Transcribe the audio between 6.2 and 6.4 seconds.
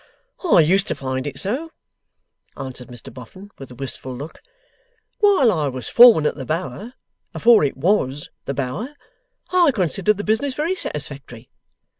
at